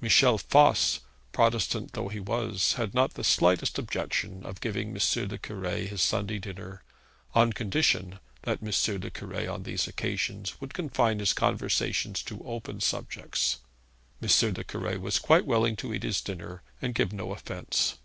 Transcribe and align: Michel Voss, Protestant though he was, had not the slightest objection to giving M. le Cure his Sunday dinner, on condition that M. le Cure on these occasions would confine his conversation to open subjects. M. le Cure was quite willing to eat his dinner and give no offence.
Michel 0.00 0.38
Voss, 0.38 0.98
Protestant 1.30 1.92
though 1.92 2.08
he 2.08 2.18
was, 2.18 2.72
had 2.72 2.94
not 2.94 3.14
the 3.14 3.22
slightest 3.22 3.78
objection 3.78 4.40
to 4.42 4.52
giving 4.54 4.88
M. 4.88 5.28
le 5.28 5.38
Cure 5.38 5.70
his 5.86 6.02
Sunday 6.02 6.40
dinner, 6.40 6.82
on 7.32 7.52
condition 7.52 8.18
that 8.42 8.60
M. 8.60 8.72
le 9.00 9.10
Cure 9.10 9.48
on 9.48 9.62
these 9.62 9.86
occasions 9.86 10.60
would 10.60 10.74
confine 10.74 11.20
his 11.20 11.32
conversation 11.32 12.12
to 12.14 12.42
open 12.44 12.80
subjects. 12.80 13.58
M. 14.20 14.28
le 14.52 14.64
Cure 14.64 14.98
was 14.98 15.20
quite 15.20 15.46
willing 15.46 15.76
to 15.76 15.94
eat 15.94 16.02
his 16.02 16.20
dinner 16.22 16.64
and 16.82 16.92
give 16.92 17.12
no 17.12 17.30
offence. 17.30 17.98